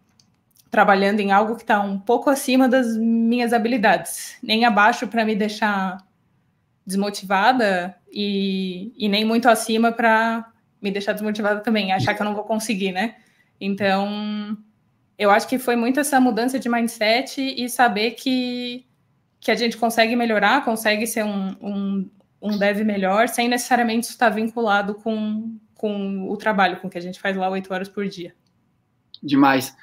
[0.76, 5.34] trabalhando em algo que está um pouco acima das minhas habilidades, nem abaixo para me
[5.34, 6.06] deixar
[6.86, 12.36] desmotivada e, e nem muito acima para me deixar desmotivada também, achar que eu não
[12.36, 13.16] vou conseguir, né?
[13.60, 14.58] Então,
[15.18, 18.86] eu acho que foi muito essa mudança de mindset e saber que,
[19.40, 22.10] que a gente consegue melhorar, consegue ser um, um,
[22.42, 27.18] um dev melhor, sem necessariamente estar vinculado com, com o trabalho, com que a gente
[27.18, 28.36] faz lá oito horas por dia.
[29.24, 29.74] Demais.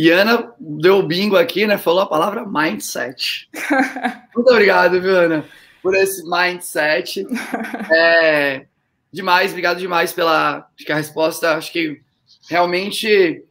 [0.00, 1.76] E Ana deu bingo aqui, né?
[1.76, 3.50] Falou a palavra mindset.
[4.34, 5.44] Muito obrigado, viu, Ana,
[5.82, 7.26] por esse mindset.
[7.92, 8.64] É,
[9.12, 11.54] demais, obrigado demais pela a resposta.
[11.54, 12.00] Acho que
[12.48, 13.44] realmente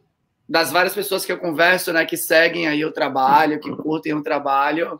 [0.48, 4.22] das várias pessoas que eu converso, né, que seguem aí o trabalho, que curtem o
[4.22, 4.98] trabalho,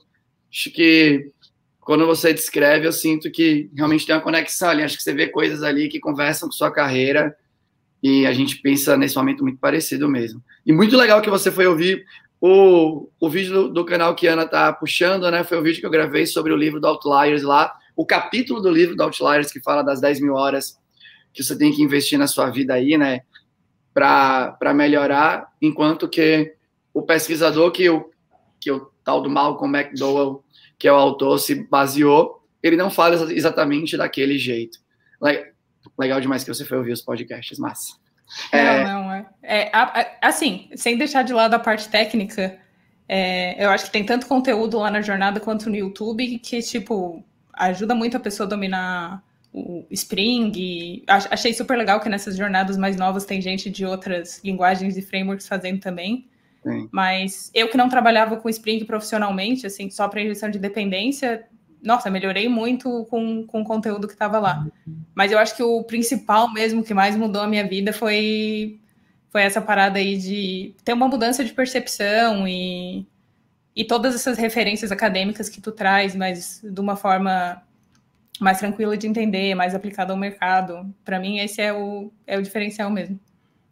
[0.49, 1.33] acho que
[1.81, 4.85] quando você descreve, eu sinto que realmente tem uma conexão ali.
[4.85, 7.37] Acho que você vê coisas ali que conversam com sua carreira
[8.03, 10.43] e a gente pensa nesse momento muito parecido mesmo.
[10.65, 12.05] E muito legal que você foi ouvir
[12.41, 15.45] o, o vídeo do, do canal que a Ana tá puxando, né?
[15.45, 18.71] Foi o vídeo que eu gravei sobre o livro do Outliers lá, o capítulo do
[18.71, 20.79] livro do Outliers que fala das 10 mil horas
[21.33, 23.21] que você tem que investir na sua vida aí, né?
[23.93, 26.55] Para melhorar, enquanto que
[26.95, 28.11] o pesquisador que o,
[28.59, 30.43] que o tal do Malcolm McDowell
[30.81, 34.79] que é o autor, se baseou, ele não fala exatamente daquele jeito.
[35.99, 37.95] Legal demais que você foi ouvir os podcasts, massa.
[38.53, 38.85] É...
[38.85, 39.27] Não, não, é.
[39.43, 42.59] é assim, sem deixar de lado a parte técnica,
[43.09, 47.25] é, eu acho que tem tanto conteúdo lá na jornada quanto no YouTube que, tipo,
[47.53, 51.03] ajuda muito a pessoa a dominar o Spring.
[51.09, 55.49] Achei super legal que nessas jornadas mais novas tem gente de outras linguagens e frameworks
[55.49, 56.29] fazendo também.
[56.63, 56.89] Sim.
[56.93, 61.45] Mas eu que não trabalhava com Spring profissionalmente, assim, só para injeção de dependência,
[61.83, 64.67] nossa, melhorei muito com, com o conteúdo que estava lá.
[65.15, 68.79] Mas eu acho que o principal mesmo que mais mudou a minha vida foi,
[69.31, 73.07] foi essa parada aí de ter uma mudança de percepção e,
[73.75, 77.63] e todas essas referências acadêmicas que tu traz, mas de uma forma
[78.39, 80.93] mais tranquila de entender, mais aplicada ao mercado.
[81.05, 83.19] Para mim, esse é o, é o diferencial mesmo.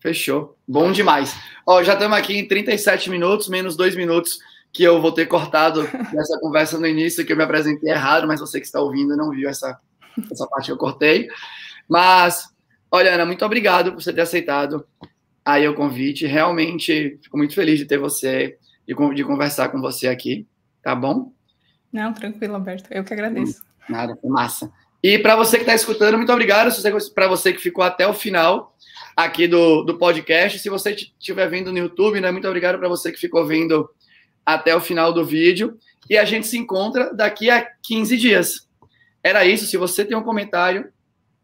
[0.00, 0.56] Fechou.
[0.66, 1.34] Bom demais.
[1.66, 4.38] Ó, já estamos aqui em 37 minutos, menos dois minutos
[4.72, 8.40] que eu vou ter cortado essa conversa no início, que eu me apresentei errado, mas
[8.40, 9.78] você que está ouvindo não viu essa,
[10.30, 11.28] essa parte que eu cortei.
[11.88, 12.48] Mas,
[12.90, 14.86] olha, Ana, muito obrigado por você ter aceitado
[15.44, 16.26] aí o convite.
[16.26, 20.46] Realmente fico muito feliz de ter você, de, de conversar com você aqui,
[20.82, 21.32] tá bom?
[21.92, 22.88] Não, tranquilo, Alberto.
[22.92, 23.62] Eu que agradeço.
[23.88, 24.70] Nada, foi massa.
[25.02, 26.70] E para você que está escutando, muito obrigado.
[27.14, 28.76] Para você que ficou até o final
[29.16, 30.58] aqui do, do podcast.
[30.58, 33.88] Se você estiver vindo no YouTube, né, muito obrigado para você que ficou vindo
[34.48, 35.78] até o final do vídeo.
[36.08, 38.66] E a gente se encontra daqui a 15 dias.
[39.22, 39.66] Era isso.
[39.66, 40.90] Se você tem um comentário,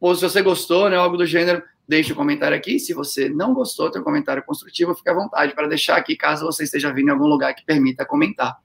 [0.01, 2.79] ou se você gostou, né, algo do gênero, deixe um comentário aqui.
[2.79, 6.47] Se você não gostou, tem um comentário construtivo, fique à vontade para deixar aqui, caso
[6.47, 8.57] você esteja vindo em algum lugar que permita comentar.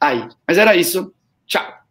[0.00, 0.26] Aí.
[0.48, 1.12] Mas era isso.
[1.46, 1.83] Tchau.